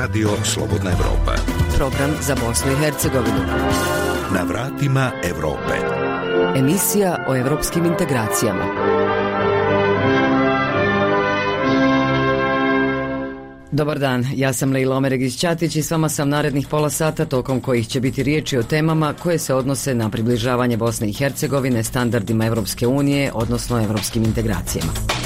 [0.00, 1.34] Radio Slobodna Evropa.
[1.76, 3.38] Program za Bosnu i Hercegovinu.
[4.34, 5.74] Na vratima Evrope.
[6.56, 8.64] Emisija o evropskim integracijama.
[13.70, 17.60] Dobar dan, ja sam Leila Omeregić Ćatić i s vama sam narednih pola sata tokom
[17.60, 22.46] kojih će biti riječi o temama koje se odnose na približavanje Bosne i Hercegovine standardima
[22.46, 25.19] Evropske unije, odnosno evropskim integracijama.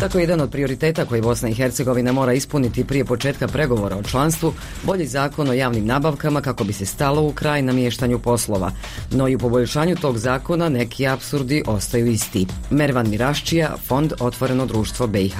[0.00, 4.54] Tako jedan od prioriteta koji Bosna i Hercegovina mora ispuniti prije početka pregovora o članstvu,
[4.82, 8.70] bolji zakon o javnim nabavkama kako bi se stalo u kraj namještanju poslova.
[9.10, 12.46] No i u poboljšanju tog zakona neki apsurdi ostaju isti.
[12.70, 15.36] Mervan Miraščija, Fond Otvoreno društvo BiH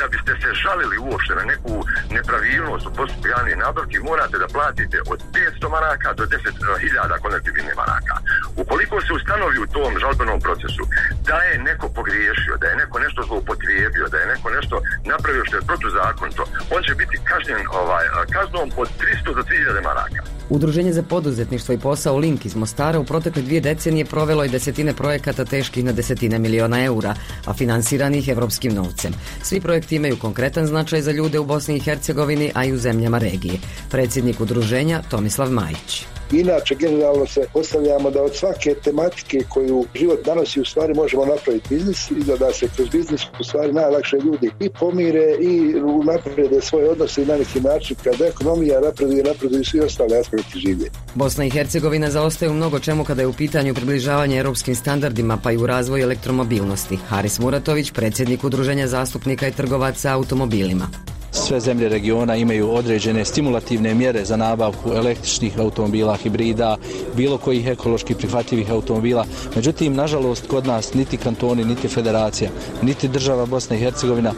[0.00, 1.74] da biste se žalili uopšte na neku
[2.16, 5.20] nepravilnost u postupku javnih nabavki, morate da platite od
[5.62, 8.14] 500 maraka do 10.000 konektivnih maraka.
[8.62, 10.82] Ukoliko se ustanovi u tom žalbenom procesu
[11.28, 14.74] da je neko pogriješio, da je neko nešto zloupotrijebio, da je neko nešto
[15.12, 16.42] napravio što je protuzakonito,
[16.76, 18.04] on će biti kažnjen ovaj,
[18.36, 18.88] kaznom od
[19.24, 20.20] 300 do 3000 maraka.
[20.50, 24.92] Udruženje za poduzetništvo i posao Link iz Mostara u protekle dvije decenije provelo je desetine
[24.94, 27.14] projekata teških na desetine miliona eura,
[27.46, 29.12] a finansiranih evropskim novcem.
[29.42, 33.18] Svi projekti imaju konkretan značaj za ljude u Bosni i Hercegovini, a i u zemljama
[33.18, 33.58] regije.
[33.90, 36.19] Predsjednik udruženja Tomislav Majić.
[36.32, 41.74] Inače, generalno se postavljamo da od svake tematike koju život danosi u stvari možemo napraviti
[41.74, 46.60] biznis i da, da se kroz biznis u stvari najlakše ljudi i pomire i naprede
[46.60, 50.90] svoje odnose i na neki način kada ekonomija napreduje, napreduju svi ostale aspekti življenja.
[51.14, 55.52] Bosna i Hercegovina zaostaje u mnogo čemu kada je u pitanju približavanje europskim standardima pa
[55.52, 56.98] i u razvoju elektromobilnosti.
[57.08, 60.88] Haris Muratović, predsjednik udruženja zastupnika i trgovaca automobilima.
[61.32, 66.76] Sve zemlje regiona imaju određene stimulativne mjere za nabavku električnih automobila, hibrida,
[67.16, 69.26] bilo kojih ekološki prihvatljivih automobila.
[69.56, 72.50] Međutim, nažalost, kod nas niti kantoni, niti federacija,
[72.82, 74.32] niti država Bosna i Hercegovina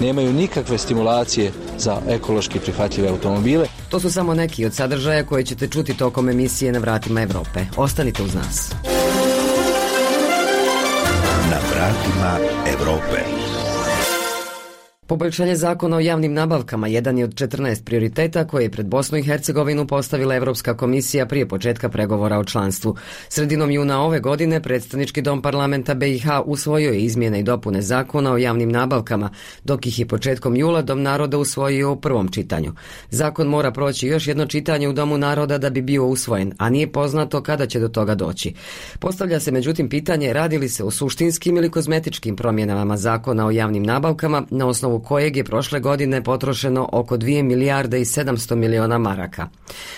[0.00, 3.66] nemaju nikakve stimulacije za ekološki prihvatljive automobile.
[3.88, 7.60] To su samo neki od sadržaja koje ćete čuti tokom emisije na vratima Evrope.
[7.76, 8.72] Ostanite uz nas.
[11.50, 13.41] Na vratima Evrope.
[15.12, 19.22] Poboljšanje zakona o javnim nabavkama jedan je od 14 prioriteta koje je pred Bosnu i
[19.22, 22.96] Hercegovinu postavila Europska komisija prije početka pregovora o članstvu.
[23.28, 28.36] Sredinom juna ove godine predstavnički dom parlamenta BiH usvojio je izmjene i dopune zakona o
[28.36, 29.30] javnim nabavkama,
[29.64, 32.72] dok ih je početkom jula dom naroda usvojio u prvom čitanju.
[33.10, 36.92] Zakon mora proći još jedno čitanje u domu naroda da bi bio usvojen, a nije
[36.92, 38.54] poznato kada će do toga doći.
[38.98, 43.82] Postavlja se međutim pitanje radi li se o suštinskim ili kozmetičkim promjenama zakona o javnim
[43.82, 49.48] nabavkama na osnovu kojeg je prošle godine potrošeno oko 2 milijarde i 700 miliona maraka.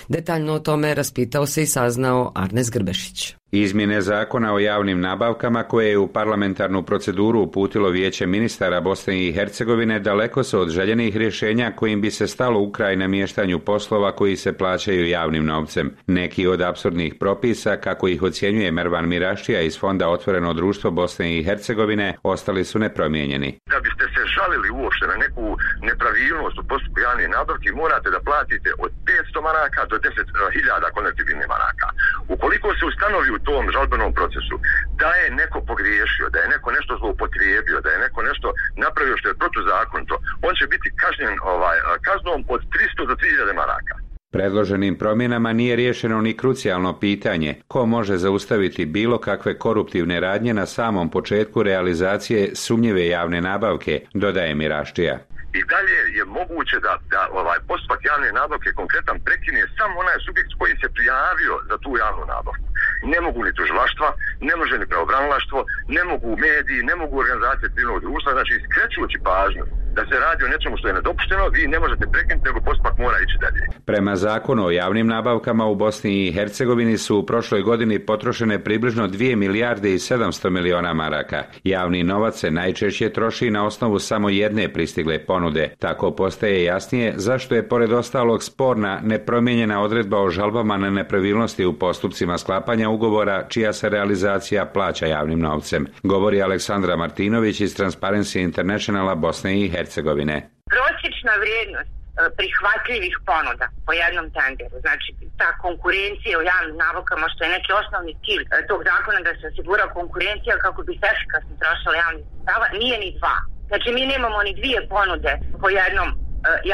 [0.08, 3.34] Detaljno o tome raspitao se i saznao Arnes Grbešić.
[3.56, 9.32] Izmjene zakona o javnim nabavkama koje je u parlamentarnu proceduru uputilo vijeće ministara Bosne i
[9.32, 14.36] Hercegovine daleko su od željenih rješenja kojim bi se stalo u kraj namještanju poslova koji
[14.36, 15.96] se plaćaju javnim novcem.
[16.06, 21.44] Neki od apsurdnih propisa, kako ih ocjenjuje Mervan Mirašija iz Fonda Otvoreno društvo Bosne i
[21.44, 23.58] Hercegovine, ostali su nepromijenjeni.
[23.70, 28.70] Da biste se žalili uopšte na neku nepravilnost u postupku javnih nabavki, morate da platite
[28.84, 28.90] od
[29.36, 31.88] 500 maraka do 10.000 konektivnih maraka.
[32.28, 34.54] Ukoliko se ustanovi tom žalbenom procesu
[35.00, 38.46] da je neko pogriješio, da je neko nešto zloupotrijebio, da je neko nešto
[38.84, 40.14] napravio što je protuzakonito,
[40.46, 41.78] on će biti kažnjen ovaj,
[42.08, 43.94] kaznom od 300 do 3000 maraka.
[44.34, 50.66] Predloženim promjenama nije riješeno ni krucijalno pitanje ko može zaustaviti bilo kakve koruptivne radnje na
[50.66, 55.18] samom početku realizacije sumnjive javne nabavke, dodaje Miraštija.
[55.58, 60.52] I dalje je moguće da, da ovaj postupak javne nabavke konkretan prekine samo onaj subjekt
[60.58, 62.66] koji se prijavio za tu javnu nabavku.
[63.02, 64.08] Ne mogu ni tužilaštva,
[64.48, 69.64] ne može ni pravobranilaštvo, ne mogu mediji, ne mogu organizacije civilnog društva, znači skrećujući pažnju
[69.94, 73.16] da se radi o nečemu što je nedopušteno, vi ne možete prekinuti, nego postupak mora
[73.24, 73.62] ići dalje.
[73.84, 79.08] Prema zakonu o javnim nabavkama u Bosni i Hercegovini su u prošloj godini potrošene približno
[79.08, 81.42] 2 milijarde i 700 miliona maraka.
[81.64, 85.74] Javni novac se najčešće troši na osnovu samo jedne pristigle ponude.
[85.78, 91.72] Tako postaje jasnije zašto je pored ostalog sporna nepromijenjena odredba o žalbama na nepravilnosti u
[91.72, 95.86] postupcima sklapanja ugovora čija se realizacija plaća javnim novcem.
[96.02, 99.83] Govori Aleksandra Martinović iz Transparency Internationala Bosne i Hercegovine.
[99.84, 100.36] Hercegovine.
[100.74, 101.96] Prosječna vrijednost e,
[102.38, 105.08] prihvatljivih ponuda po jednom tenderu, znači
[105.40, 109.44] ta konkurencija u javnim nabavkama što je neki osnovni cilj e, tog zakona da se
[109.50, 113.36] osigura konkurencija kako bi se efikasno trošila javnih stava, nije ni dva.
[113.70, 115.32] Znači mi nemamo ni dvije ponude
[115.62, 116.16] po jednom e,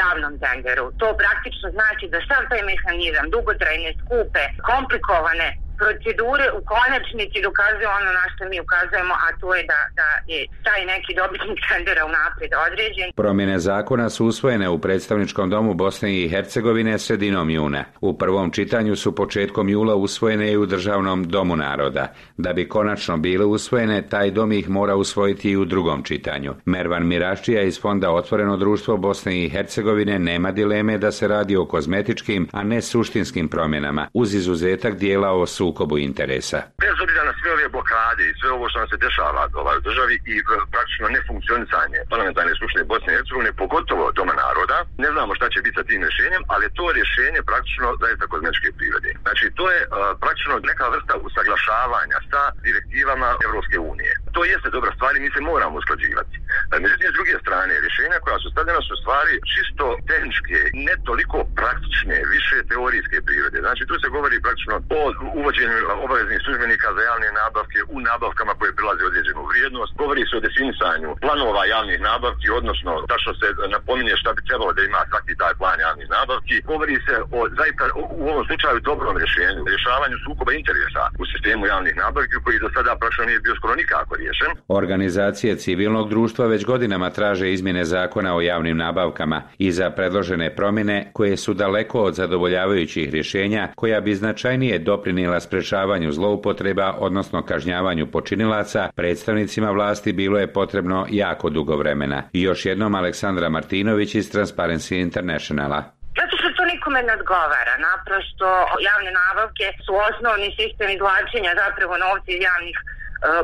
[0.01, 0.85] javnom tenderu.
[1.01, 5.49] To praktično znači da sam taj mehanizam, dugotrajne, skupe, komplikovane
[5.81, 10.39] procedure u konačnici dokazuju ono na što mi ukazujemo, a to je da, da je
[10.67, 13.07] taj neki dobitnik tendera unaprijed određen.
[13.21, 17.83] Promjene zakona su usvojene u predstavničkom domu Bosne i Hercegovine sredinom juna.
[18.01, 22.13] U prvom čitanju su početkom jula usvojene i u Državnom domu naroda.
[22.37, 26.53] Da bi konačno bile usvojene, taj dom ih mora usvojiti i u drugom čitanju.
[26.65, 31.65] Mervan Miraščija iz Fonda Otvoreno društvo Bosne i Hercegovine nema dileme da se radi o
[31.65, 36.59] kozmetičkim, a ne suštinskim promjenama, uz izuzetak dijela o sukobu interesa.
[36.83, 39.85] Bez obzira na sve ove blokade i sve ovo što nam se dešava ovaj, u
[39.87, 45.31] državi i e, praktično nefunkcionisanje parlamentarne skupštine Bosne i Hercegovine, pogotovo Doma naroda, ne znamo
[45.37, 49.11] šta će biti sa tim rješenjem, ali to rješenje praktično zaista kozmetičke prirode.
[49.25, 49.91] Znači, to je uh,
[50.23, 54.13] praktično neka vrsta usaglašavanja sa direktivama Europske unije.
[54.35, 56.35] To jeste dobra stvar i mi se moramo usklađivati.
[56.73, 60.57] E, međutim, s druge strane, rješenja koja su stavljena su stvari čisto tehničke,
[60.87, 63.57] ne toliko praktične, više teorijske prirode.
[63.65, 65.01] Znači, tu se govori praktično o
[65.39, 65.75] uvođenju
[66.05, 69.91] obaveznih službenika za javne nabavke u nabavkama koje prilaze određenu vrijednost.
[70.03, 72.91] Govori se o definisanju planova javnih nabavki, odnosno
[73.23, 76.55] što se napominje šta bi trebalo da ima svaki taj plan javnih nabavki.
[76.71, 77.83] Govori se o zaista
[78.21, 82.91] u ovom slučaju dobrom rješenju, rješavanju sukoba interesa u sistemu javnih nabavki koji do sada
[82.99, 84.51] praktično nije bio skoro nikako riješen.
[84.67, 91.09] Organizacije civilnog društva već godinama traže izmjene zakona o javnim nabavkama i za predložene promjene
[91.13, 98.89] koje su daleko od zadovoljavajućih rješenja koja bi značajnije doprinijela sprečavanju zloupotreba, odnosno kažnjavanju počinilaca,
[98.95, 102.23] predstavnicima vlasti bilo je potrebno jako dugo vremena.
[102.33, 105.83] I još jednom Aleksandra Martinović iz Transparency Internationala.
[106.19, 107.73] Zato što to nikome ne odgovara.
[107.89, 108.47] Naprosto
[108.89, 112.77] javne nabavke su osnovni sistem izvlačenja zapravo novca iz javnih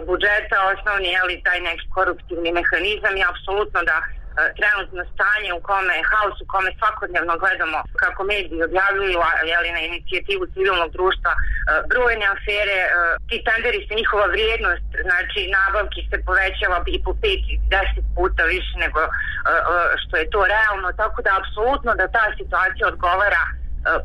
[0.05, 3.97] budžeta, osnovni je li taj neki koruptivni mehanizam i apsolutno da
[4.39, 9.19] E, trenutno stanje u kome je haos, u kome svakodnevno gledamo kako mediji objavljuju
[9.51, 11.39] jeli, na inicijativu civilnog društva e,
[11.91, 12.89] brojne afere, e,
[13.29, 18.43] ti tenderi se njihova vrijednost, znači nabavki se povećava i po pet i deset puta
[18.55, 19.01] više nego
[20.01, 23.43] što je to realno, tako da apsolutno da ta situacija odgovara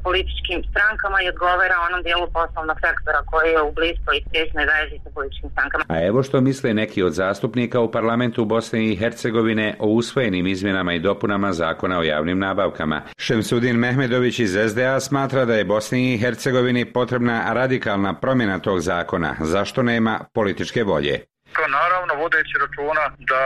[0.03, 4.97] političkim strankama i odgovara onom dijelu poslovnog sektora koji je u bliskoj i tjesnoj vezi
[5.05, 5.85] sa političkim strankama.
[5.89, 10.93] A evo što misle neki od zastupnika u parlamentu Bosne i Hercegovine o usvojenim izmjenama
[10.95, 13.03] i dopunama zakona o javnim nabavkama.
[13.19, 19.37] Šemsudin Mehmedović iz SDA smatra da je Bosni i Hercegovini potrebna radikalna promjena tog zakona.
[19.41, 21.25] Zašto nema političke volje?
[21.57, 21.69] To
[22.13, 23.43] naravno vodeći računa da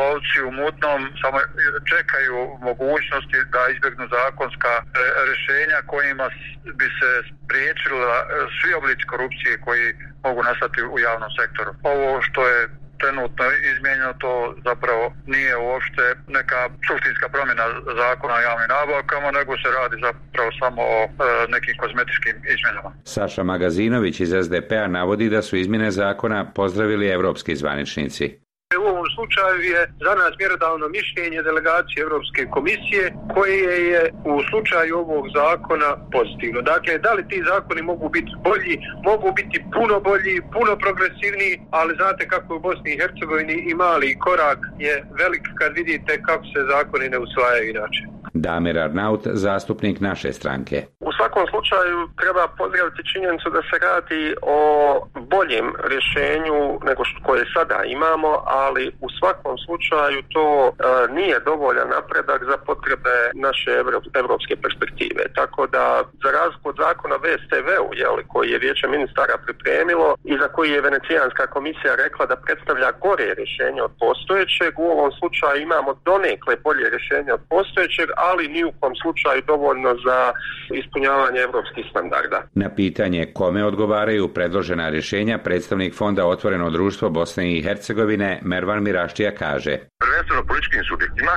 [0.00, 1.38] lovci u mutnom samo
[1.92, 4.82] čekaju mogućnosti da izbjegnu zakonska e,
[5.28, 6.26] rješenja kojima
[6.78, 8.26] bi se spriječila e,
[8.56, 9.86] svi oblici korupcije koji
[10.26, 11.70] mogu nastati u javnom sektoru.
[11.82, 12.68] Ovo što je
[13.00, 14.32] trenutno izmijenjeno to
[14.68, 16.04] zapravo nije uopšte
[16.38, 17.64] neka suštinska promjena
[18.02, 21.08] zakona o javnim nabavkama, nego se radi zapravo samo o e,
[21.54, 22.90] nekim kozmetičkim izmjenama.
[23.04, 28.45] Saša Magazinović iz SDP-a navodi da su izmjene zakona pozdravili evropski zvaničnici.
[28.78, 34.02] U ovom slučaju je za nas mjerodavno mišljenje delegacije Europske komisije koje je
[34.32, 36.60] u slučaju ovog zakona pozitivno.
[36.72, 38.74] Dakle, da li ti zakoni mogu biti bolji,
[39.10, 44.18] mogu biti puno bolji, puno progresivniji, ali znate kako u Bosni i Hercegovini i mali
[44.26, 48.15] korak je velik kad vidite kako se zakoni ne usvajaju inače.
[48.40, 50.86] Damir Arnaut, zastupnik naše stranke.
[51.00, 54.60] U svakom slučaju treba pozdraviti činjenicu da se radi o
[55.32, 58.30] boljem rješenju nego što koje sada imamo,
[58.64, 60.72] ali u svakom slučaju to e,
[61.18, 63.70] nije dovoljan napredak za potrebe naše
[64.20, 65.22] evropske perspektive.
[65.38, 65.84] Tako da
[66.22, 67.88] za razliku od zakona VSTV-u,
[68.32, 73.28] koji je vijeće ministara pripremilo i za koji je Venecijanska komisija rekla da predstavlja gore
[73.40, 78.72] rješenje od postojećeg, u ovom slučaju imamo donekle bolje rješenje od postojećeg, ali ni u
[78.80, 80.18] kom slučaju dovoljno za
[80.80, 82.38] ispunjavanje evropskih standarda.
[82.54, 89.30] Na pitanje kome odgovaraju predložena rješenja, predstavnik Fonda Otvoreno društvo Bosne i Hercegovine Mervan Miraštija
[89.42, 89.74] kaže.
[90.04, 91.34] Prvenstveno političkim subjektima,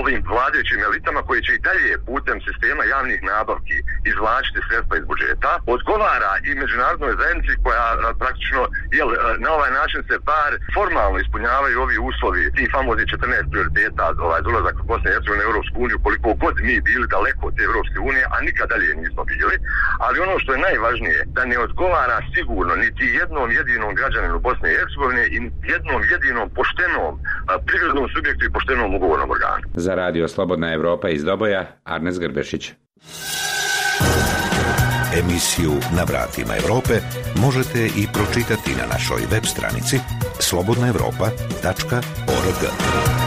[0.00, 3.76] ovim vladajućim elitama koji će i dalje putem sistema javnih nabavki
[4.10, 7.84] izvlačiti sredstva iz budžeta, odgovara i međunarodnoj zajednici koja
[8.22, 8.62] praktično
[8.98, 9.08] jel,
[9.44, 14.76] na ovaj način se bar formalno ispunjavaju ovi uslovi, ti famozni 14 prioriteta, ovaj dolazak
[14.90, 18.24] Bosne i Hercegovine u Europsku uniju, koliko god mi bili daleko od te Europske unije,
[18.34, 19.56] a nikad dalje nismo bili,
[20.04, 24.76] ali ono što je najvažnije, da ne odgovara sigurno niti jednom jedinom građaninu Bosne i
[24.78, 25.38] Hercegovine i
[25.72, 27.12] jednom jedinom poštenom
[27.66, 29.64] privrednom subjektu i poštenom ugovornom organu.
[29.74, 32.72] Za radio Slobodna Evropa iz Doboja, Arnes Grbešić.
[35.20, 36.94] Emisiju Na vratima Europe
[37.36, 39.98] možete i pročitati na našoj web stranici
[40.40, 43.23] slobodnaevropa.org.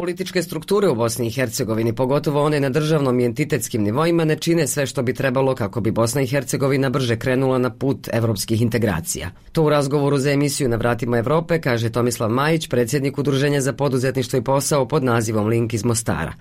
[0.00, 4.66] Političke strukture u Bosni i Hercegovini, pogotovo one na državnom i entitetskim nivoima, ne čine
[4.66, 9.30] sve što bi trebalo kako bi Bosna i Hercegovina brže krenula na put evropskih integracija.
[9.52, 14.38] To u razgovoru za emisiju na vratima Europe kaže Tomislav Majić, predsjednik Udruženja za poduzetništvo
[14.38, 16.32] i posao pod nazivom Link iz Mostara.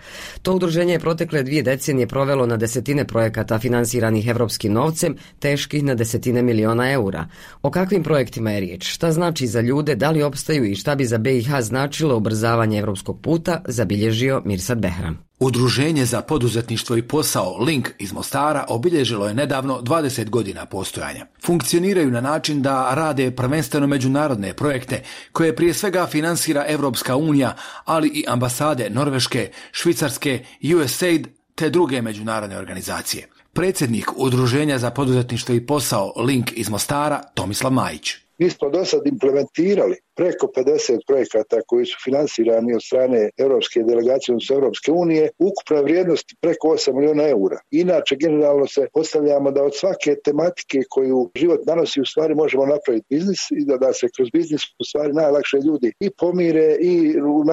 [0.41, 5.95] To udruženje je protekle dvije decenije provelo na desetine projekata finansiranih evropskim novcem, teških na
[5.95, 7.25] desetine miliona eura.
[7.61, 8.87] O kakvim projektima je riječ?
[8.87, 13.21] Šta znači za ljude, da li opstaju i šta bi za BiH značilo ubrzavanje evropskog
[13.21, 15.29] puta, zabilježio Mirsad Behram.
[15.39, 21.25] Udruženje za poduzetništvo i posao Link iz Mostara obilježilo je nedavno 20 godina postojanja.
[21.45, 28.07] Funkcioniraju na način da rade prvenstveno međunarodne projekte koje prije svega finansira Europska unija, ali
[28.07, 33.27] i ambasade Norveške, Švicarske, USAID te druge međunarodne organizacije.
[33.53, 38.11] Predsjednik Udruženja za poduzetništvo i posao Link iz Mostara Tomislav Majić.
[38.37, 44.33] Mi smo do sad implementirali preko 50 projekata koji su finansirani od strane Europske delegacije,
[44.33, 47.59] odnosno Europske unije, ukupna vrijednost preko 8 miliona eura.
[47.71, 53.05] Inače, generalno se postavljamo da od svake tematike koju život nanosi u stvari možemo napraviti
[53.09, 56.93] biznis i da, da se kroz biznis u stvari najlakše ljudi i pomire i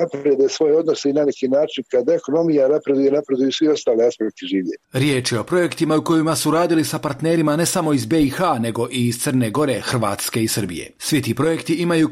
[0.01, 4.79] naprede svoje odnose i na neki način kada ekonomija napreduje, napreduju svi ostale aspekti življenja.
[4.93, 8.89] Riječ je o projektima u kojima su radili sa partnerima ne samo iz BiH, nego
[8.91, 10.91] i iz Crne Gore, Hrvatske i Srbije.
[10.99, 12.09] Svi ti projekti imaju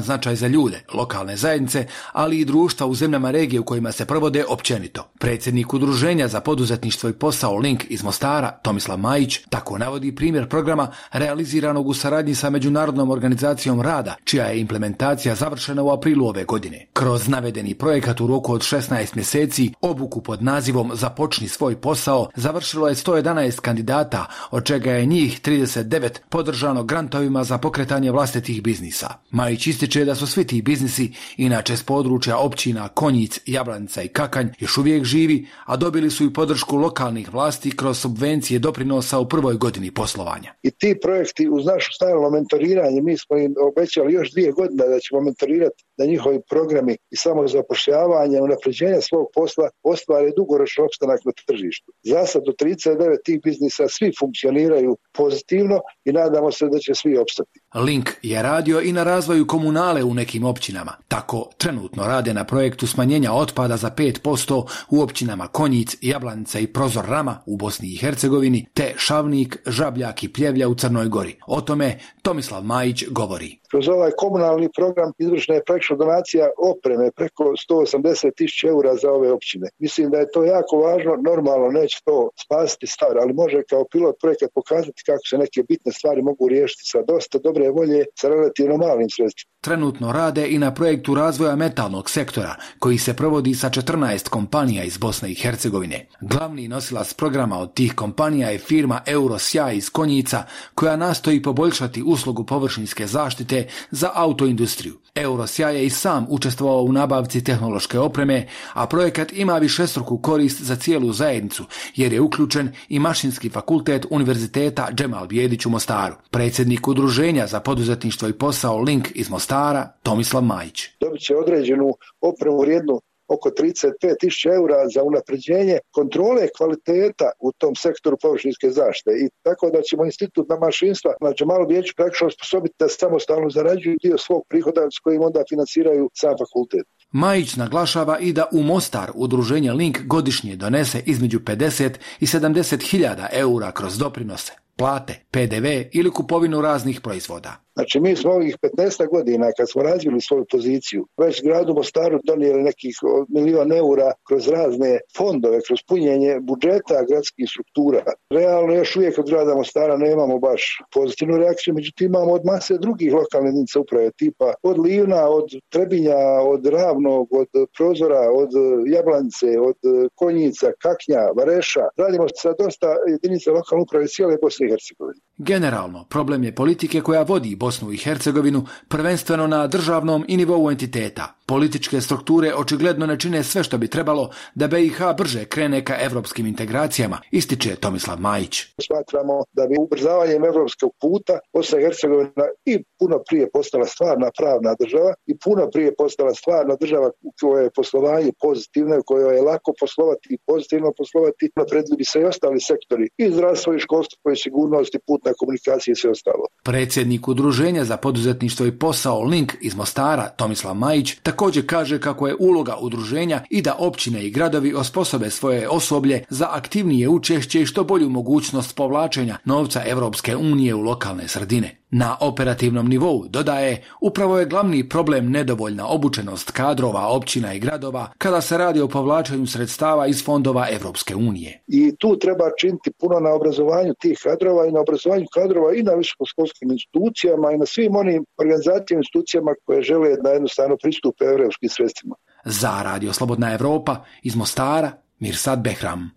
[0.00, 4.44] značaj za ljude, lokalne zajednice, ali i društva u zemljama regije u kojima se provode
[4.48, 5.08] općenito.
[5.18, 10.88] Predsjednik Udruženja za poduzetništvo i posao Link iz Mostara, Tomislav Majić, tako navodi primjer programa
[11.12, 16.86] realiziranog u saradnji sa Međunarodnom organizacijom rada, čija je implementacija završena u aprilu ove godine.
[16.92, 22.88] Kroz navedeni projekat u roku od 16 mjeseci, obuku pod nazivom Započni svoj posao, završilo
[22.88, 29.08] je 111 kandidata, od čega je njih 39 podržano grantovima za pokretanje vlastitih biznisa.
[29.30, 34.48] Majić ističe da su svi ti biznisi, inače s područja općina Konjic, Jablanica i Kakanj,
[34.58, 39.54] još uvijek živi, a dobili su i podršku lokalnih vlasti kroz subvencije doprinosa u prvoj
[39.54, 40.54] godini poslovanja.
[40.62, 44.98] I ti projekti uz našu stalno mentoriranje, mi smo im obećali još dvije godine da
[45.00, 51.32] ćemo mentorirati da njihovi programi i samo zapošljavanje, unapređenja svog posla ostvare dugoročni opstanak na
[51.46, 51.92] tržištu.
[52.02, 57.18] Za sad do 39 tih biznisa svi funkcioniraju pozitivno i nadamo se da će svi
[57.18, 57.60] opstati.
[57.74, 60.92] Link je radio i na razvoju komunale u nekim općinama.
[61.08, 67.04] Tako trenutno rade na projektu smanjenja otpada za 5% u općinama Konjic, Jablanica i Prozor
[67.08, 71.36] Rama u Bosni i Hercegovini, te Šavnik, Žabljak i Pljevlja u Crnoj Gori.
[71.46, 73.61] O tome Tomislav Majić govori.
[73.72, 79.32] Kroz ovaj komunalni program izvršena je praktično donacija opreme preko 180 tisuća eura za ove
[79.32, 79.68] općine.
[79.78, 84.16] Mislim da je to jako važno, normalno neće to spasiti stvar, ali može kao pilot
[84.20, 88.76] projekat pokazati kako se neke bitne stvari mogu riješiti sa dosta dobre volje, sa relativno
[88.76, 89.52] malim sredstvima.
[89.60, 94.98] Trenutno rade i na projektu razvoja metalnog sektora, koji se provodi sa 14 kompanija iz
[94.98, 96.06] Bosne i Hercegovine.
[96.20, 100.42] Glavni nosilac programa od tih kompanija je firma Eurosja iz Konjica,
[100.74, 104.94] koja nastoji poboljšati uslugu površinske zaštite za autoindustriju.
[105.14, 110.76] Eurosja je i sam učestvovao u nabavci tehnološke opreme, a projekat ima višestruku korist za
[110.76, 111.64] cijelu zajednicu,
[111.96, 116.14] jer je uključen i Mašinski fakultet Univerziteta Džemal Bijedić u Mostaru.
[116.30, 120.88] Predsjednik udruženja za poduzetništvo i posao Link iz Mostara, Tomislav Majić.
[121.00, 123.00] Dobit će određenu opremu vrijednu
[123.34, 129.10] oko 35 tisuća eura za unapređenje kontrole kvaliteta u tom sektoru površinske zaštite.
[129.10, 133.96] I tako da ćemo institut na mašinstva, znači malo vijeću praktično osposobiti da samostalno zarađuju
[134.02, 136.86] dio svog prihoda s kojim onda financiraju sam fakultet.
[137.12, 143.28] Majić naglašava i da u Mostar udruženje Link godišnje donese između 50 i 70 hiljada
[143.32, 147.62] eura kroz doprinose plate, PDV ili kupovinu raznih proizvoda.
[147.74, 152.62] Znači mi smo ovih 15 godina kad smo razvili svoju poziciju, već gradu Mostaru donijeli
[152.62, 152.94] nekih
[153.28, 158.02] milion eura kroz razne fondove, kroz punjenje budžeta gradskih struktura.
[158.30, 163.14] Realno još uvijek od grada Mostara nemamo baš pozitivnu reakciju, međutim imamo od mase drugih
[163.14, 168.50] lokalnih jedinica uprave tipa od Livna, od Trebinja, od Ravnog, od Prozora, od
[168.86, 169.78] Jablanice, od
[170.14, 171.84] Konjica, Kaknja, Vareša.
[171.96, 175.20] Radimo sa dosta jedinica lokalne uprave cijele Bosne i Hercegovine.
[175.44, 181.34] Generalno, problem je politike koja vodi Bosnu i Hercegovinu prvenstveno na državnom i nivou entiteta.
[181.46, 186.46] Političke strukture očigledno ne čine sve što bi trebalo da BiH brže krene ka evropskim
[186.46, 188.62] integracijama, ističe Tomislav Majić.
[188.86, 194.74] Smatramo da bi ubrzavanjem evropskog puta Bosna i Hercegovina i puno prije postala stvarna pravna
[194.80, 199.42] država i puno prije postala stvarna država u kojoj je poslovanje pozitivno, u kojoj je
[199.42, 204.30] lako poslovati i pozitivno poslovati, napredili bi se i ostali sektori i zdravstvo i školstvo
[204.32, 206.44] i sigurnost i putna komunikacija i sve ostalo.
[206.62, 212.36] Predsjednik Udruženja za poduzetništvo i posao Link iz Mostara, Tomislav Majić, također kaže kako je
[212.38, 217.84] uloga udruženja i da općine i gradovi osposobe svoje osoblje za aktivnije učešće i što
[217.84, 221.81] bolju mogućnost povlačenja novca Europske unije u lokalne sredine.
[221.94, 228.40] Na operativnom nivou, dodaje, upravo je glavni problem nedovoljna obučenost kadrova općina i gradova kada
[228.40, 231.62] se radi o povlačenju sredstava iz fondova Europske unije.
[231.66, 235.92] I tu treba činiti puno na obrazovanju tih kadrova i na obrazovanju kadrova i na
[235.92, 241.68] visokoškolskim institucijama i na svim onim organizacijama i institucijama koje žele da jednostavno pristupe europskim
[241.68, 242.14] sredstvima.
[242.44, 246.10] Za Radio Slobodna Evropa iz Mostara, Mirsad Behram.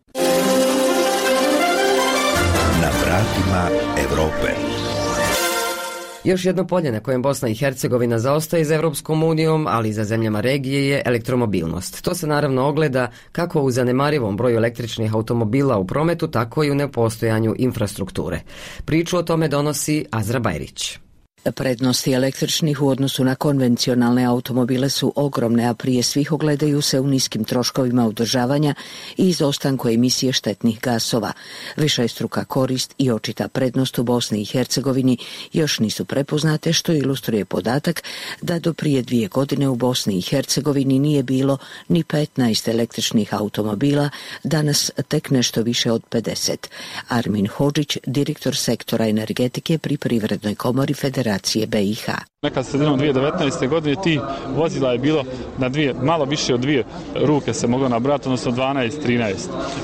[2.82, 3.70] Na vratima
[4.06, 4.85] Evrope.
[6.26, 10.04] Još jedno polje na kojem Bosna i Hercegovina zaostaje za Europskom unijom, ali i za
[10.04, 12.02] zemljama regije je elektromobilnost.
[12.02, 16.76] To se naravno ogleda kako u zanemarivom broju električnih automobila u prometu, tako i u
[16.76, 18.40] nepostojanju infrastrukture.
[18.86, 21.00] Priču o tome donosi Azra Bajrić.
[21.52, 27.08] Prednosti električnih u odnosu na konvencionalne automobile su ogromne, a prije svih ogledaju se u
[27.08, 28.76] niskim troškovima održavanja
[29.18, 31.32] i izostanku emisije štetnih gasova.
[32.08, 35.18] struka korist i očita prednost u Bosni i Hercegovini
[35.54, 38.04] još nisu prepoznate, što ilustruje podatak
[38.42, 44.10] da do prije dvije godine u Bosni i Hercegovini nije bilo ni 15 električnih automobila,
[44.44, 46.56] danas tek nešto više od 50.
[47.08, 52.10] Armin Hođić, direktor sektora energetike pri Privrednoj komori Federacije Federacije BiH.
[52.42, 53.68] Nekad sredinom 2019.
[53.68, 54.20] godine ti
[54.56, 55.24] vozila je bilo
[55.58, 56.84] na dvije, malo više od dvije
[57.16, 59.34] ruke se moglo nabrati, odnosno 12-13.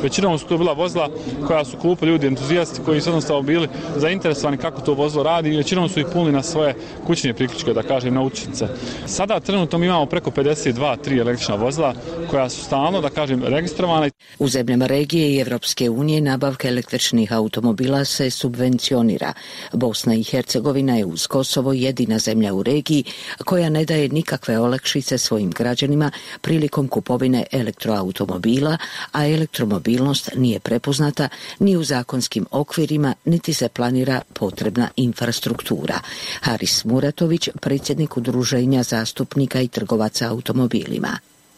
[0.04, 1.10] Većinom su to bila vozila
[1.48, 5.58] koja su kupili ljudi entuzijasti koji su jednostavno bili zainteresovani kako to vozilo radi i
[5.58, 6.76] većinom su ih punili na svoje
[7.08, 8.68] kućne priključke, da kažem, na učnice.
[9.06, 11.94] Sada trenutno mi imamo preko 52-3 električna vozila
[12.30, 14.10] koja su stalno, da kažem, registrovane.
[14.40, 19.34] U zemljama regije i Evropske unije nabavka električnih automobila se subvencionira.
[19.74, 23.04] Bosna i Hercegovina je uz Kosovo jedina zemlja u regiji
[23.46, 28.78] koja ne daje nikakve olakšice svojim građanima prilikom kupovine elektroautomobila,
[29.12, 31.30] a elektromobilnost nije prepoznata
[31.60, 36.00] ni u zakonskim okvirima, niti se planira potrebna infrastruktura.
[36.42, 41.18] Haris Muratović, predsjednik udruženja zastupnika i trgovaca automobilima.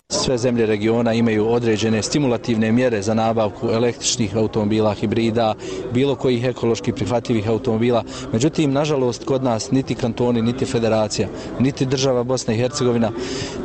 [0.10, 5.56] Sve zemlje regiona imaju određene stimulativne mjere za nabavku električnih automobila, hibrida,
[5.94, 8.04] bilo kojih ekološki prihvatljivih automobila.
[8.34, 11.28] Međutim, nažalost, kod nas niti kantoni, niti federacija,
[11.60, 13.12] niti država Bosna i Hercegovina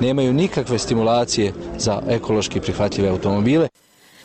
[0.01, 3.69] nemaju nikakve stimulacije za ekološki prihvatljive automobile.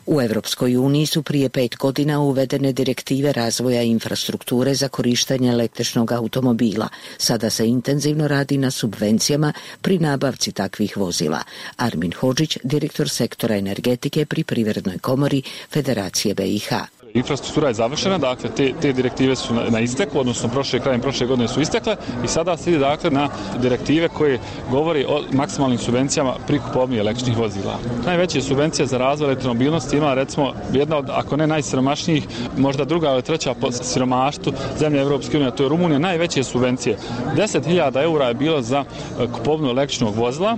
[0.06, 6.88] U Europskoj uniji su prije pet godina uvedene direktive razvoja infrastrukture za korištenje električnog automobila.
[7.18, 11.40] Sada se intenzivno radi na subvencijama pri nabavci takvih vozila.
[11.78, 17.03] Armin Hođić, direktor sektora energetike pri Privrednoj komori Federacije BiH.
[17.14, 21.28] Infrastruktura je završena, dakle te, te direktive su na, na isteku, odnosno prošle krajem prošle
[21.28, 21.96] godine su istekle
[22.26, 23.30] i sada se ide dakle na
[23.62, 24.40] direktive koje
[24.72, 27.78] govori o maksimalnim subvencijama pri kupovini električnih vozila.
[28.06, 33.22] Najveće subvencije za razvoj elektromobilnosti ima recimo jedna od, ako ne najsiromašnijih, možda druga ili
[33.22, 36.98] treća po siromaštu zemlje Evropske unije, to je Rumunija, najveće subvencije.
[37.36, 38.80] 10.000 eura je bilo za
[39.20, 40.58] e, kupovnu električnog vozila.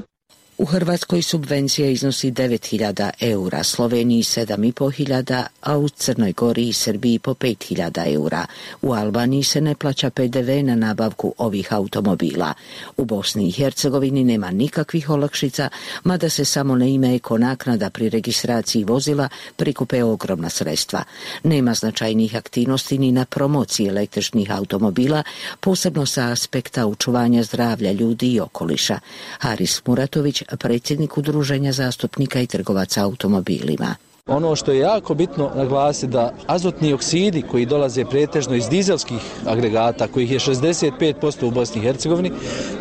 [0.57, 7.33] U Hrvatskoj subvencija iznosi 9000 eura, Sloveniji 7500, a u Crnoj Gori i Srbiji po
[7.33, 8.45] 5000 eura.
[8.81, 12.53] U Albaniji se ne plaća PDV na nabavku ovih automobila.
[12.97, 15.69] U Bosni i Hercegovini nema nikakvih olakšica,
[16.03, 21.03] mada se samo na ime eko naknada pri registraciji vozila prikupe ogromna sredstva.
[21.43, 25.23] Nema značajnih aktivnosti ni na promociji električnih automobila,
[25.59, 28.99] posebno sa aspekta učuvanja zdravlja ljudi i okoliša.
[29.39, 33.95] Haris Muratović, predsjednik udruženja zastupnika i trgovaca automobilima.
[34.27, 40.07] Ono što je jako bitno naglasiti da azotni oksidi koji dolaze pretežno iz dizelskih agregata,
[40.07, 42.31] kojih je 65% u Bosni i Hercegovini,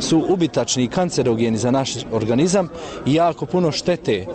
[0.00, 2.68] su ubitačni i kancerogeni za naš organizam
[3.06, 4.26] i jako puno štete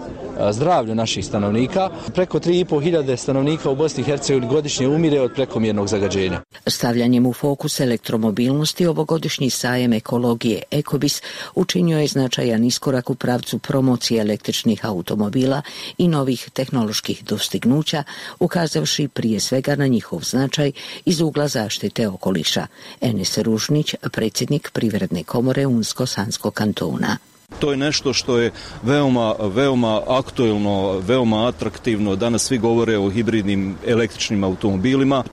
[0.52, 1.90] zdravlju naših stanovnika.
[2.14, 6.42] Preko 3,5 hiljade stanovnika u Bosni i Hercegovini godišnje umire od prekomjernog zagađenja.
[6.68, 11.22] Stavljanjem u fokus elektromobilnosti ovogodišnji sajem ekologije Ekobis
[11.56, 15.62] učinio je značajan iskorak u pravcu promocije električnih automobila
[15.98, 18.04] i novih tehnoloških dostignuća,
[18.40, 20.72] ukazavši prije svega na njihov značaj
[21.06, 22.68] iz ugla zaštite okoliša.
[23.02, 27.18] Enes Ružnić, predsjednik Privredne komore Unsko-Sanskog kantona.
[27.60, 28.52] To je nešto što je
[28.84, 32.16] veoma, veoma aktuelno, veoma atraktivno.
[32.16, 35.24] Danas svi govore o hibridnim električnim automobilima.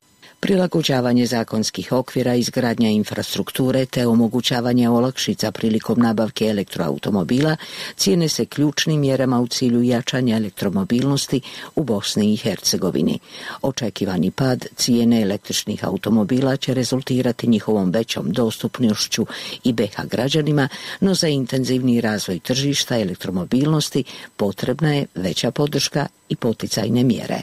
[0.46, 7.56] Prilagođavanje zakonskih okvira, izgradnja infrastrukture te omogućavanje olakšica prilikom nabavke elektroautomobila
[7.96, 11.40] cijene se ključnim mjerama u cilju jačanja elektromobilnosti
[11.76, 13.18] u Bosni i Hercegovini.
[13.62, 19.26] Očekivani pad cijene električnih automobila će rezultirati njihovom većom dostupnošću
[19.64, 20.68] i BH građanima,
[21.00, 24.04] no za intenzivni razvoj tržišta elektromobilnosti
[24.36, 27.42] potrebna je veća podrška i poticajne mjere.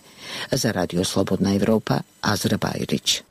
[0.51, 3.21] Za Radio Slobodna Europa, Azra Bajrić.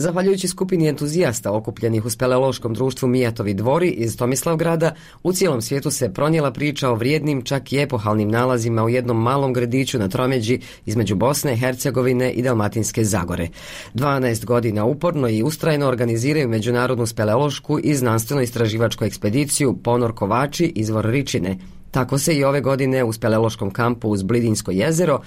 [0.00, 6.12] Zahvaljujući skupini entuzijasta okupljenih u speleološkom društvu Mijatovi dvori iz Tomislavgrada, u cijelom svijetu se
[6.12, 11.14] pronijela priča o vrijednim, čak i epohalnim nalazima u jednom malom gradiću na tromeđi između
[11.14, 13.48] Bosne, Hercegovine i Dalmatinske Zagore.
[13.94, 21.58] 12 godina uporno i ustrajno organiziraju međunarodnu speleološku i znanstveno-istraživačku ekspediciju Ponor Kovači, izvor Ričine,
[21.90, 25.20] tako se i ove godine u speleološkom kampu uz Blidinsko jezero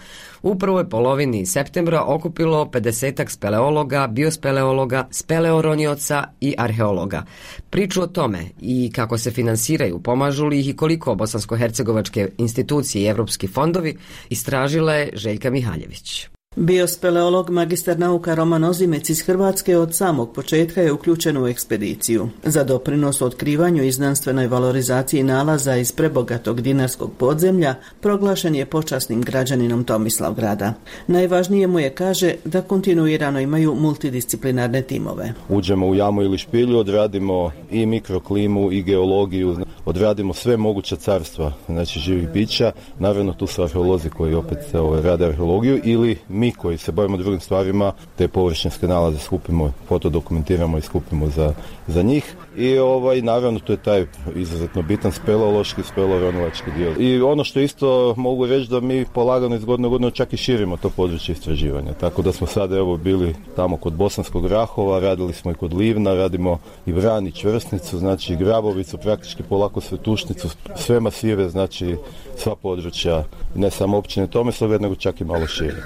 [0.44, 7.24] u prvoj polovini septembra okupilo 50 speleologa, biospeleologa, speleoronioca i arheologa.
[7.70, 13.08] Priču o tome i kako se finansiraju, pomažu li ih i koliko bosansko-hercegovačke institucije i
[13.08, 13.98] evropski fondovi,
[14.30, 16.33] istražila je Željka Mihaljević.
[16.56, 22.30] Biospeleolog magistar nauka Roman Ozimec iz Hrvatske od samog početka je uključen u ekspediciju.
[22.44, 29.84] Za doprinos otkrivanju i znanstvenoj valorizaciji nalaza iz prebogatog dinarskog podzemlja proglašen je počasnim građaninom
[29.84, 30.74] Tomislav grada.
[31.08, 35.34] Najvažnije mu je, kaže, da kontinuirano imaju multidisciplinarne timove.
[35.50, 42.00] Uđemo u jamu ili špilju, odradimo i mikroklimu i geologiju, odradimo sve moguće carstva, znači
[42.00, 42.72] živih bića.
[43.00, 44.60] Naravno tu su arheolozi koji opet
[45.04, 46.18] rade arheologiju ili
[46.52, 51.54] koji se bavimo drugim stvarima te površinske nalaze skupimo, fotodokumentiramo i skupimo za,
[51.88, 56.96] za njih i ovaj, naravno to je taj izuzetno bitan speleološki, spelovronilački dio.
[57.00, 60.78] I ono što isto mogu reći da mi polagano iz godine godinu čak i širimo
[60.78, 61.94] to područje istraživanja.
[61.94, 66.14] Tako da smo sada evo bili tamo kod Bosanskog Rahova, radili smo i kod Livna,
[66.14, 71.96] radimo i Vran i Čvrsnicu, znači i Grabovicu, praktički polako sve tušnicu, sve masive, znači
[72.38, 73.24] sva područja,
[73.56, 75.84] ne samo općine Tomislave, nego čak i malo šire.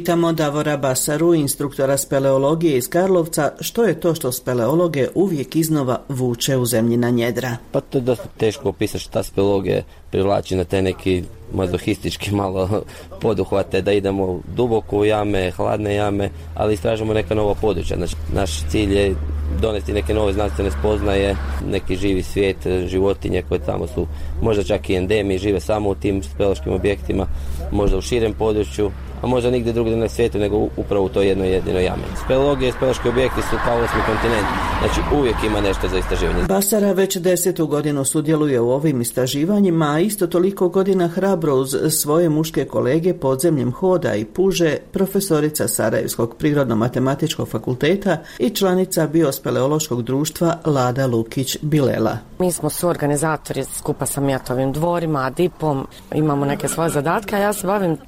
[0.00, 6.56] Pitamo Davora Basaru, instruktora speleologije iz Karlovca, što je to što speleologe uvijek iznova vuče
[6.56, 7.56] u zemljina njedra.
[7.72, 11.22] Pa to je dosta teško opisati šta speleologije privlači na te neki
[11.54, 12.82] mazohistički malo
[13.20, 17.96] poduhvate da idemo duboko u jame, hladne jame, ali istražimo neka nova područja.
[17.96, 19.14] Znači, naš cilj je
[19.60, 21.36] donesti neke nove znanstvene spoznaje,
[21.70, 24.06] neki živi svijet, životinje koje tamo su
[24.42, 27.26] možda čak i endemi, žive samo u tim speleološkim objektima,
[27.72, 28.90] možda u širem području,
[29.22, 32.02] a možda nigdje drugdje na svijetu nego upravo u toj jednoj jedinoj jami.
[32.24, 34.46] Speleologija i speleološki objekti su kao osmi kontinent,
[34.80, 36.44] znači uvijek ima nešto za istraživanje.
[36.48, 42.28] Basara već desetu godinu sudjeluje u ovim istraživanjima, a isto toliko godina hrabro uz svoje
[42.28, 51.08] muške kolege podzemljem hoda i puže profesorica Sarajevskog prirodno-matematičkog fakulteta i članica biospeleološkog društva Lada
[51.08, 52.16] Lukić-Bilela.
[52.38, 57.66] Mi smo suorganizatori skupa sa Mijatovim dvorima, Adipom, imamo neke svoje zadatke, a ja se
[57.66, 57.98] bavim uh,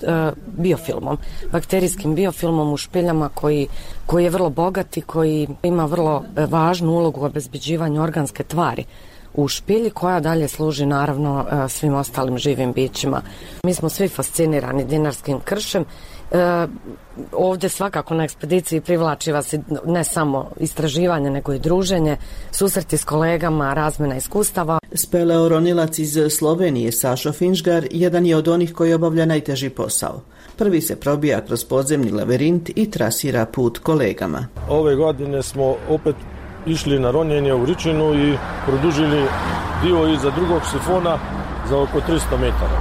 [1.03, 1.19] biofilmom,
[1.53, 3.69] bakterijskim biofilmom u špiljama koji,
[4.07, 8.85] koji je vrlo bogat i koji ima vrlo e, važnu ulogu u obezbeđivanju organske tvari
[9.35, 13.23] u špilji koja dalje služi naravno e, svim ostalim živim bićima.
[13.65, 15.85] Mi smo svi fascinirani dinarskim kršem.
[16.33, 16.67] E,
[17.33, 19.55] ovdje svakako na ekspediciji privlači vas
[19.87, 22.17] ne samo istraživanje nego i druženje,
[22.51, 24.79] susreti s kolegama, razmjena iskustava.
[24.95, 30.21] Speleoronilac iz Slovenije Sašo Finžgar jedan je od onih koji obavlja najteži posao.
[30.63, 34.47] Prvi se probija kroz podzemni laverint i trasira put kolegama.
[34.69, 36.17] Ove godine smo opet
[36.67, 39.23] išli na ronjenje u Ričinu i produžili
[39.85, 41.19] dio iza drugog sifona
[41.69, 42.79] za oko 300 metara.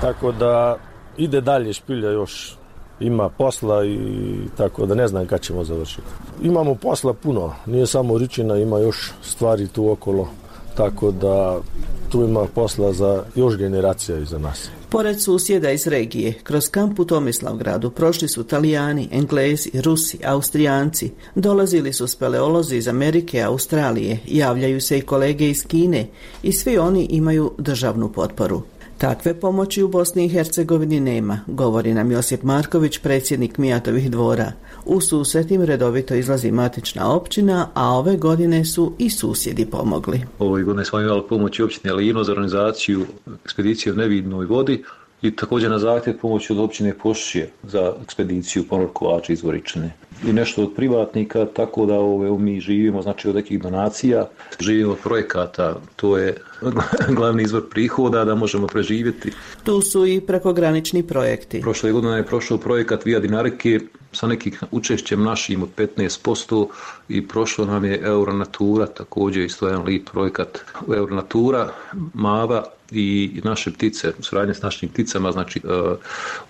[0.00, 0.76] Tako da
[1.16, 2.56] ide dalje špilja još
[3.00, 3.98] ima posla i
[4.56, 6.08] tako da ne znam kad ćemo završiti.
[6.42, 10.28] Imamo posla puno, nije samo Ričina, ima još stvari tu okolo,
[10.76, 11.58] tako da
[12.10, 14.70] tu ima posla za još generacija iza nas.
[14.88, 21.10] Pored susjeda iz regije, kroz kamp u Tomislavgradu prošli su Italijani, Englezi, Rusi, Austrijanci.
[21.34, 26.06] Dolazili su speleolozi iz Amerike, Australije, javljaju se i kolege iz Kine
[26.42, 28.62] i svi oni imaju državnu potporu.
[29.00, 34.52] Takve pomoći u Bosni i Hercegovini nema, govori nam Josip Marković, predsjednik Mijatovih dvora.
[34.84, 40.20] U susretim redovito izlazi matična općina, a ove godine su i susjedi pomogli.
[40.38, 43.06] Ove godine smo imali pomoć općine Lino za organizaciju
[43.44, 44.84] ekspedicije u nevidnoj vodi
[45.22, 50.62] i također na zahtjev pomoć od općine Pošće za ekspediciju ponorkovača iz Voričine i nešto
[50.62, 54.28] od privatnika, tako da ove, mi živimo znači od nekih donacija,
[54.60, 56.36] živimo od projekata, to je
[57.16, 59.32] glavni izvor prihoda da možemo preživjeti.
[59.64, 61.60] Tu su i prekogranični projekti.
[61.60, 63.80] Prošle godine je prošao projekat Via Dinarike
[64.12, 66.66] sa nekim učešćem našim od 15%
[67.08, 70.58] i prošlo nam je Euronatura, također isto jedan lit projekat
[70.96, 71.72] Euronatura,
[72.14, 75.98] Mava i naše ptice, suradnje s našim pticama, znači uh,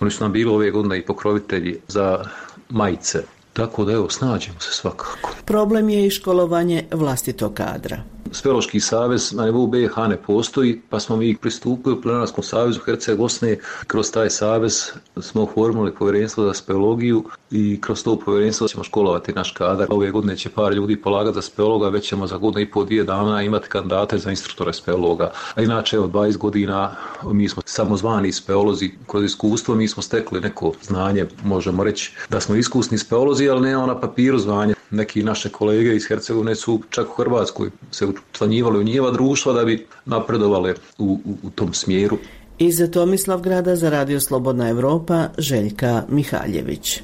[0.00, 2.24] oni su nam bili ove godine i pokrovitelji za
[2.68, 3.22] majice
[3.52, 5.30] tako da evo, snađemo se svakako.
[5.44, 8.02] Problem je i školovanje vlastitog kadra.
[8.32, 13.18] Speološki savez na nivou BiH ne postoji, pa smo mi pristupili u Plenarskom savezu Herceg
[13.18, 13.56] Bosne.
[13.86, 19.50] Kroz taj savez smo oformili povjerenstvo za speologiju i kroz to povjerenstvo ćemo školovati naš
[19.50, 19.86] kadar.
[19.90, 23.04] Ove godine će par ljudi polagati za speologa, već ćemo za godinu i pol dvije
[23.04, 25.32] dana imati kandidate za instruktore speologa.
[25.54, 28.90] A inače, od 20 godina mi smo samozvani speolozi.
[29.06, 33.72] Kroz iskustvo mi smo stekli neko znanje, možemo reći da smo iskusni speolozi, ali ne
[33.72, 34.74] na papiru zvanje.
[34.90, 39.64] Neki naše kolege iz Hercegovine su čak u Hrvatskoj se učlanjivali u njeva društva da
[39.64, 42.18] bi napredovali u, u, u tom smjeru.
[42.58, 47.00] Iz Tomislavgrada za Radio Slobodna Europa Željka Mihaljević.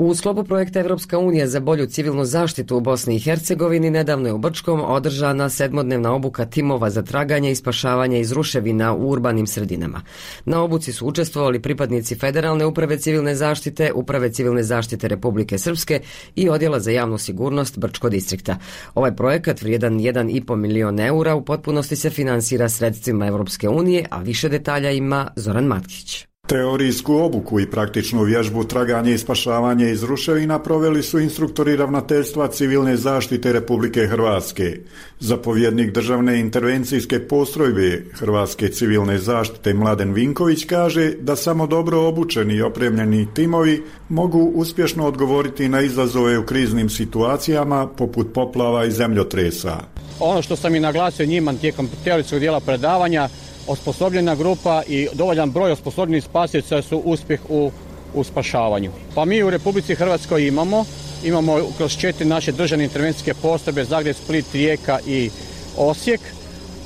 [0.00, 4.32] U sklopu projekta Evropska unija za bolju civilnu zaštitu u Bosni i Hercegovini nedavno je
[4.32, 10.02] u Brčkom održana sedmodnevna obuka timova za traganje i spašavanje iz ruševina u urbanim sredinama.
[10.44, 16.00] Na obuci su učestvovali pripadnici Federalne uprave civilne zaštite, Uprave civilne zaštite Republike Srpske
[16.36, 18.58] i Odjela za javnu sigurnost Brčko distrikta.
[18.94, 24.48] Ovaj projekat vrijedan 1,5 milion eura u potpunosti se finansira sredstvima Evropske unije, a više
[24.48, 26.27] detalja ima Zoran Matkić.
[26.48, 32.96] Teorijsku obuku i praktičnu vježbu traganje i spašavanje iz ruševina proveli su instruktori ravnateljstva civilne
[32.96, 34.78] zaštite Republike Hrvatske.
[35.20, 42.62] Zapovjednik državne intervencijske postrojbe Hrvatske civilne zaštite Mladen Vinković kaže da samo dobro obučeni i
[42.62, 49.76] opremljeni timovi mogu uspješno odgovoriti na izazove u kriznim situacijama poput poplava i zemljotresa.
[50.20, 53.28] Ono što sam i naglasio njima tijekom teorijskog dijela predavanja
[53.68, 57.70] osposobljena grupa i dovoljan broj osposobljenih spasioca su uspjeh u,
[58.14, 58.90] u spašavanju.
[59.14, 60.84] Pa mi u Republici Hrvatskoj imamo,
[61.24, 65.30] imamo kroz četiri naše državne intervencijske postrojbe Zagreb, Split, Rijeka i
[65.76, 66.20] Osijek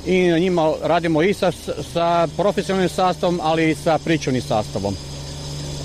[0.05, 1.51] i na njima radimo i sa,
[1.93, 4.95] sa profesionalnim sastavom, ali i sa pričovnim sastavom.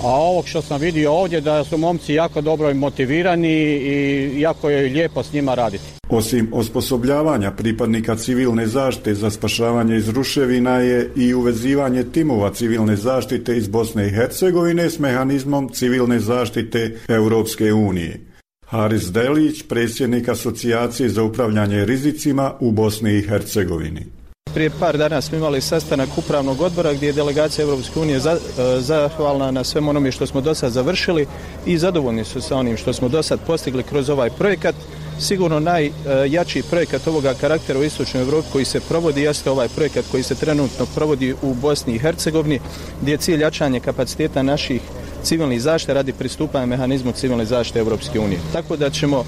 [0.02, 4.92] A ovog što sam vidio ovdje da su momci jako dobro motivirani i jako je
[4.92, 5.97] lijepo s njima raditi.
[6.10, 13.56] Osim osposobljavanja pripadnika civilne zaštite za spašavanje iz ruševina je i uvezivanje timova civilne zaštite
[13.56, 18.20] iz Bosne i Hercegovine s mehanizmom civilne zaštite Europske unije.
[18.66, 24.06] Haris Delić, predsjednik Asocijacije za upravljanje rizicima u Bosni i Hercegovini.
[24.54, 28.38] Prije par dana smo imali sastanak upravnog odbora gdje je delegacija Europske unije za,
[28.78, 31.26] zahvalna na svem onome što smo do sad završili
[31.66, 34.74] i zadovoljni su sa onim što smo do sad postigli kroz ovaj projekat.
[35.20, 40.22] Sigurno najjači projekat ovoga karaktera u Istočnoj Evropi koji se provodi jeste ovaj projekat koji
[40.22, 42.60] se trenutno provodi u Bosni i Hercegovini
[43.02, 44.80] gdje je cilj jačanje kapaciteta naših
[45.22, 48.40] civilnih zaštite radi pristupanja mehanizmu civilne zaštite Europske unije.
[48.52, 49.24] Tako da ćemo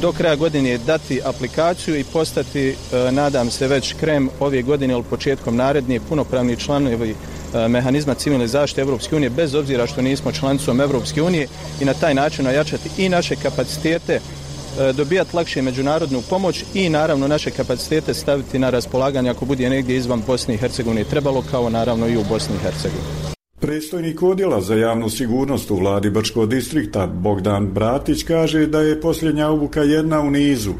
[0.00, 2.76] do kraja godine dati aplikaciju i postati,
[3.10, 7.14] nadam se, već krem ove godine ili početkom naredne punopravni članovi
[7.68, 11.48] mehanizma civilne zaštite Europske unije bez obzira što nismo članicom Europske unije
[11.80, 14.20] i na taj način ojačati i naše kapacitete
[14.96, 20.22] dobijati lakše međunarodnu pomoć i naravno naše kapacitete staviti na raspolaganje ako bude negdje izvan
[20.26, 23.28] Bosne i Hercegovine trebalo kao naravno i u Bosni i Hercegovini.
[23.60, 29.48] Predstojnik odjela za javnu sigurnost u vladi Brčkog distrikta Bogdan Bratić kaže da je posljednja
[29.48, 30.72] obuka jedna u nizu.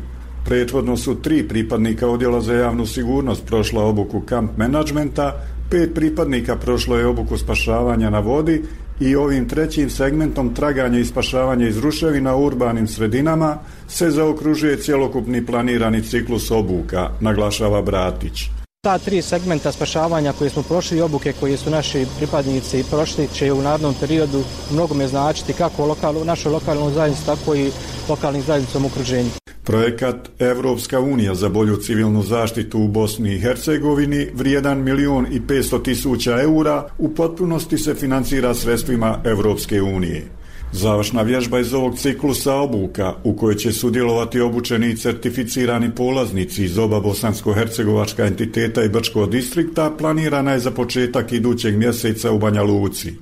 [0.44, 6.96] Prethodno su tri pripadnika odjela za javnu sigurnost prošla obuku kamp menadžmenta, pet pripadnika prošlo
[6.96, 8.62] je obuku spašavanja na vodi
[9.00, 13.58] i ovim trećim segmentom traganja i spašavanja iz ruševina u urbanim sredinama
[13.88, 18.42] se zaokružuje cjelokupni planirani ciklus obuka, naglašava Bratić.
[18.84, 23.52] Ta tri segmenta spašavanja koje smo prošli i obuke koje su naši pripadnici prošli će
[23.52, 27.70] u narodnom periodu mnogome značiti kako lokalu, našoj lokalnoj zajednici, tako i
[28.08, 29.30] lokalnim zajednicom okruženju.
[29.68, 35.82] Projekat Evropska unija za bolju civilnu zaštitu u Bosni i Hercegovini vrijedan milion i 500
[35.82, 40.24] tisuća eura u potpunosti se financira sredstvima Evropske unije.
[40.72, 46.78] Završna vježba iz ovog ciklusa obuka u kojoj će sudjelovati obučeni i certificirani polaznici iz
[46.78, 53.12] oba bosansko-hercegovačka entiteta i Brčkog distrikta planirana je za početak idućeg mjeseca u Banja Luci.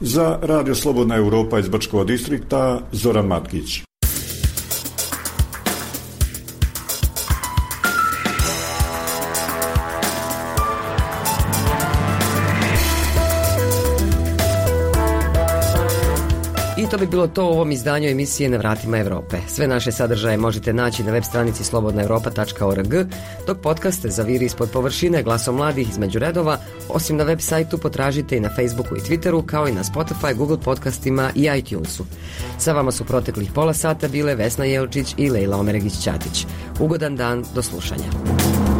[0.00, 3.91] Za Radio Slobodna Europa iz Brčkog distrikta Zoran Matkić.
[16.82, 19.36] I to bi bilo to u ovom izdanju emisije Na vratima Europe.
[19.48, 22.94] Sve naše sadržaje možete naći na web stranici slobodnaeuropa.org,
[23.46, 28.40] dok podcaste zaviri ispod površine glasom mladih između redova, osim na web sajtu potražite i
[28.40, 32.04] na Facebooku i Twitteru, kao i na Spotify, Google podcastima i iTunesu.
[32.58, 36.46] Sa vama su proteklih pola sata bile Vesna Jelčić i Lejla Omeregić-Ćatić.
[36.80, 38.71] Ugodan dan, do slušanja.